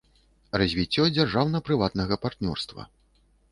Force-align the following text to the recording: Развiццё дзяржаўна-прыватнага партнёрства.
Развiццё 0.61 1.03
дзяржаўна-прыватнага 1.17 2.19
партнёрства. 2.25 2.91